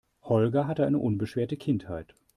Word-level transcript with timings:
Holger 0.23 0.65
hatte 0.65 0.87
eine 0.87 0.97
unbeschwerte 0.97 1.57
Kindheit. 1.57 2.15